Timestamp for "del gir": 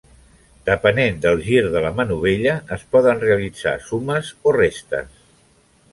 1.25-1.59